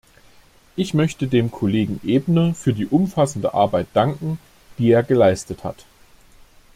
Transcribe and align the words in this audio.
Ich 0.75 0.95
möchte 0.95 1.27
dem 1.27 1.51
Kollegen 1.51 2.01
Ebner 2.03 2.55
für 2.55 2.73
die 2.73 2.87
umfassende 2.87 3.53
Arbeit 3.53 3.85
danken, 3.93 4.39
die 4.79 4.89
er 4.89 5.03
geleistet 5.03 5.63
hat. 5.63 5.85